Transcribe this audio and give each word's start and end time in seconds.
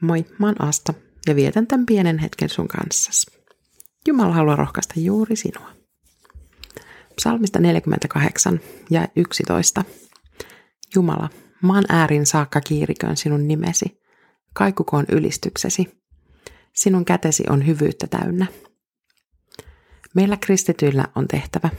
Moi, 0.00 0.26
mä 0.38 0.46
oon 0.46 0.62
Asta 0.62 0.94
ja 1.26 1.36
vietän 1.36 1.66
tämän 1.66 1.86
pienen 1.86 2.18
hetken 2.18 2.48
sun 2.48 2.68
kanssa. 2.68 3.30
Jumala 4.06 4.34
haluaa 4.34 4.56
rohkaista 4.56 4.94
juuri 4.96 5.36
sinua. 5.36 5.70
Psalmista 7.16 7.58
48 7.58 8.60
ja 8.90 9.08
11. 9.16 9.84
Jumala, 10.94 11.30
maan 11.62 11.84
äärin 11.88 12.26
saakka 12.26 12.60
kiiriköön 12.60 13.16
sinun 13.16 13.48
nimesi, 13.48 14.00
kaikukoon 14.54 15.04
ylistyksesi. 15.08 16.00
Sinun 16.74 17.04
kätesi 17.04 17.44
on 17.50 17.66
hyvyyttä 17.66 18.06
täynnä. 18.06 18.46
Meillä 20.14 20.36
kristityillä 20.36 21.04
on 21.14 21.28
tehtävä. 21.28 21.70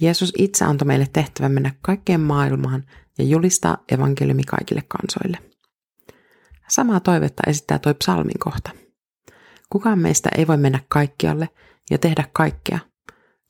Jeesus 0.00 0.32
itse 0.38 0.64
antoi 0.64 0.86
meille 0.86 1.08
tehtävä 1.12 1.48
mennä 1.48 1.74
kaikkeen 1.82 2.20
maailmaan 2.20 2.84
ja 3.18 3.24
julistaa 3.24 3.84
evankeliumi 3.92 4.44
kaikille 4.44 4.82
kansoille. 4.88 5.49
Samaa 6.70 7.00
toivetta 7.00 7.42
esittää 7.46 7.78
toi 7.78 7.94
psalmin 7.94 8.38
kohta. 8.38 8.70
Kukaan 9.70 9.98
meistä 9.98 10.28
ei 10.38 10.46
voi 10.46 10.56
mennä 10.56 10.80
kaikkialle 10.88 11.48
ja 11.90 11.98
tehdä 11.98 12.24
kaikkea, 12.32 12.78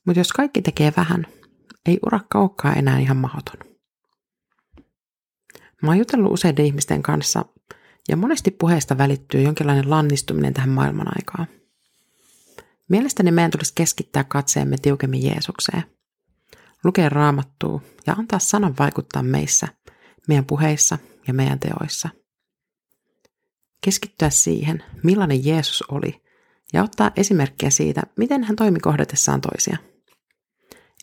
mutta 0.07 0.21
jos 0.21 0.33
kaikki 0.33 0.63
tekee 0.63 0.93
vähän, 0.97 1.27
ei 1.87 1.99
urakka 2.07 2.41
olekaan 2.41 2.79
enää 2.79 2.99
ihan 2.99 3.17
mahdoton. 3.17 3.71
Mä 5.83 5.91
oon 5.91 5.99
jutellut 5.99 6.33
useiden 6.33 6.65
ihmisten 6.65 7.03
kanssa 7.03 7.45
ja 8.09 8.17
monesti 8.17 8.51
puheesta 8.51 8.99
välittyy 8.99 9.43
jonkinlainen 9.43 9.91
lannistuminen 9.91 10.55
tähän 10.55 10.71
maailman 10.71 11.09
aikaan. 11.09 11.47
Mielestäni 12.89 13.31
meidän 13.31 13.51
tulisi 13.51 13.73
keskittää 13.75 14.25
katseemme 14.25 14.77
tiukemmin 14.83 15.27
Jeesukseen. 15.27 15.83
Lukea 16.85 17.09
raamattua 17.09 17.83
ja 18.07 18.13
antaa 18.13 18.39
sanan 18.39 18.75
vaikuttaa 18.79 19.23
meissä, 19.23 19.69
meidän 20.29 20.47
puheissa 20.47 20.99
ja 21.27 21.35
meidän 21.35 21.59
teoissa– 21.59 22.09
keskittyä 23.81 24.31
siihen, 24.31 24.85
millainen 25.03 25.45
Jeesus 25.45 25.83
oli, 25.83 26.23
ja 26.73 26.83
ottaa 26.83 27.11
esimerkkiä 27.17 27.71
siitä, 27.71 28.03
miten 28.17 28.45
hän 28.45 28.57
toimi 28.57 28.81
kohdatessaan 28.81 29.41
toisia. 29.41 29.77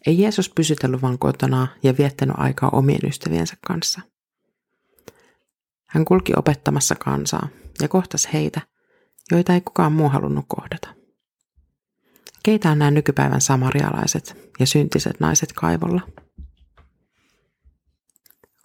Ei 0.07 0.19
Jeesus 0.19 0.49
pysytellyt 0.49 1.01
vain 1.01 1.19
kotona 1.19 1.67
ja 1.83 1.93
viettänyt 1.97 2.35
aikaa 2.39 2.69
omien 2.69 2.99
ystäviensä 3.07 3.57
kanssa. 3.67 4.01
Hän 5.87 6.05
kulki 6.05 6.33
opettamassa 6.35 6.95
kansaa 6.95 7.47
ja 7.81 7.87
kohtasi 7.87 8.29
heitä, 8.33 8.61
joita 9.31 9.53
ei 9.53 9.61
kukaan 9.61 9.91
muu 9.91 10.09
halunnut 10.09 10.45
kohdata. 10.47 10.87
Keitä 12.43 12.71
on 12.71 12.79
nämä 12.79 12.91
nykypäivän 12.91 13.41
samarialaiset 13.41 14.51
ja 14.59 14.67
syntiset 14.67 15.19
naiset 15.19 15.53
kaivolla? 15.53 16.01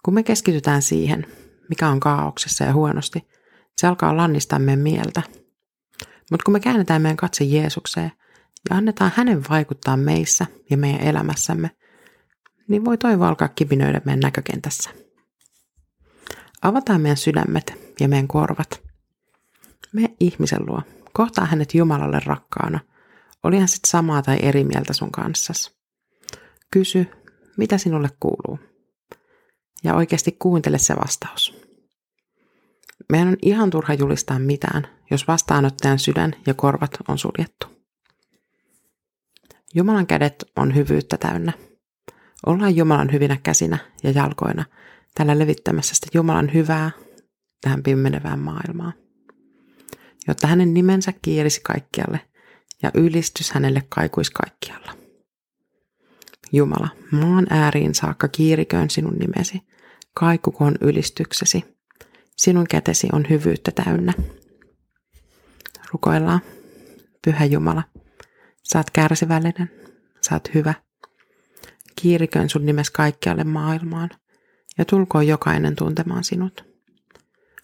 Kun 0.05 0.13
me 0.13 0.23
keskitytään 0.23 0.81
siihen, 0.81 1.27
mikä 1.69 1.89
on 1.89 1.99
kaauksessa 1.99 2.63
ja 2.63 2.73
huonosti, 2.73 3.27
se 3.77 3.87
alkaa 3.87 4.17
lannistaa 4.17 4.59
meidän 4.59 4.79
mieltä. 4.79 5.21
Mutta 6.31 6.43
kun 6.43 6.51
me 6.51 6.59
käännetään 6.59 7.01
meidän 7.01 7.17
katse 7.17 7.43
Jeesukseen 7.43 8.11
ja 8.69 8.77
annetaan 8.77 9.11
hänen 9.15 9.43
vaikuttaa 9.49 9.97
meissä 9.97 10.45
ja 10.69 10.77
meidän 10.77 11.01
elämässämme, 11.01 11.69
niin 12.67 12.85
voi 12.85 12.97
toivo 12.97 13.25
alkaa 13.25 13.47
kipinöidä 13.47 14.01
meidän 14.05 14.19
näkökentässä. 14.19 14.89
Avataan 16.61 17.01
meidän 17.01 17.17
sydämet 17.17 17.73
ja 17.99 18.07
meidän 18.07 18.27
korvat. 18.27 18.81
Me 19.93 20.15
ihmisen 20.19 20.65
luo. 20.65 20.81
Kohtaa 21.13 21.45
hänet 21.45 21.73
Jumalalle 21.73 22.21
rakkaana. 22.25 22.79
Olihan 23.43 23.67
sitten 23.67 23.89
samaa 23.89 24.21
tai 24.21 24.37
eri 24.41 24.63
mieltä 24.63 24.93
sun 24.93 25.11
kanssas. 25.11 25.75
Kysy, 26.71 27.07
mitä 27.57 27.77
sinulle 27.77 28.09
kuuluu. 28.19 28.59
Ja 29.83 29.95
oikeasti 29.95 30.31
kuuntele 30.39 30.77
se 30.77 30.95
vastaus. 30.95 31.62
Meidän 33.09 33.27
on 33.27 33.37
ihan 33.41 33.69
turha 33.69 33.93
julistaa 33.93 34.39
mitään, 34.39 34.87
jos 35.11 35.27
vastaanottajan 35.27 35.99
sydän 35.99 36.35
ja 36.45 36.53
korvat 36.53 36.97
on 37.07 37.17
suljettu. 37.17 37.67
Jumalan 39.75 40.07
kädet 40.07 40.45
on 40.55 40.75
hyvyyttä 40.75 41.17
täynnä. 41.17 41.53
Ollaan 42.45 42.75
Jumalan 42.75 43.11
hyvinä 43.11 43.37
käsinä 43.43 43.77
ja 44.03 44.11
jalkoina 44.11 44.65
tällä 45.15 45.39
levittämässä 45.39 45.95
sitä 45.95 46.07
Jumalan 46.13 46.53
hyvää 46.53 46.91
tähän 47.61 47.83
pimmenevään 47.83 48.39
maailmaan. 48.39 48.93
Jotta 50.27 50.47
hänen 50.47 50.73
nimensä 50.73 51.13
kielisi 51.21 51.61
kaikkialle 51.61 52.19
ja 52.83 52.91
ylistys 52.93 53.51
hänelle 53.51 53.83
kaikuisi 53.89 54.31
kaikkialla. 54.31 54.91
Jumala, 56.51 56.89
maan 57.11 57.47
ääriin 57.49 57.95
saakka 57.95 58.27
kiiriköön 58.27 58.89
sinun 58.89 59.17
nimesi, 59.17 59.61
kaikukoon 60.13 60.75
ylistyksesi– 60.81 61.65
Sinun 62.37 62.67
kätesi 62.69 63.07
on 63.11 63.25
hyvyyttä 63.29 63.71
täynnä. 63.71 64.13
Rukoillaan. 65.91 66.41
Pyhä 67.25 67.45
Jumala, 67.45 67.83
saat 68.63 68.89
kärsivällinen, 68.89 69.71
saat 70.21 70.49
hyvä. 70.53 70.73
Kiirikön 72.01 72.49
sun 72.49 72.65
nimes 72.65 72.91
kaikkialle 72.91 73.43
maailmaan 73.43 74.09
ja 74.77 74.85
tulkoon 74.85 75.27
jokainen 75.27 75.75
tuntemaan 75.75 76.23
sinut. 76.23 76.65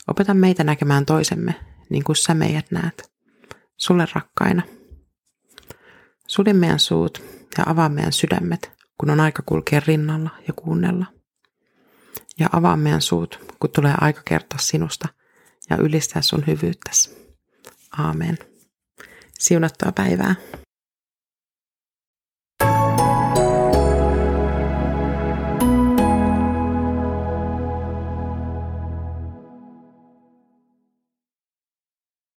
Opeta 0.07 0.33
meitä 0.33 0.63
näkemään 0.63 1.05
toisemme 1.05 1.55
niin 1.89 2.03
kuin 2.03 2.15
sä 2.15 2.33
meidät 2.33 2.71
näet, 2.71 3.11
sulle 3.77 4.07
rakkaina. 4.15 4.61
Sulje 6.27 6.53
meidän 6.53 6.79
suut 6.79 7.23
ja 7.57 7.63
avaa 7.67 7.89
meidän 7.89 8.13
sydämet, 8.13 8.71
kun 8.97 9.09
on 9.09 9.19
aika 9.19 9.43
kulkea 9.45 9.81
rinnalla 9.87 10.29
ja 10.47 10.53
kuunnella 10.53 11.05
ja 12.39 12.49
avaa 12.51 12.77
meidän 12.77 13.01
suut, 13.01 13.55
kun 13.59 13.69
tulee 13.69 13.93
aika 14.01 14.21
kertoa 14.25 14.59
sinusta 14.59 15.07
ja 15.69 15.77
ylistää 15.77 16.21
sun 16.21 16.43
hyvyyttäsi. 16.47 17.35
Aamen. 17.97 18.37
Siunattua 19.39 19.91
päivää. 19.91 20.35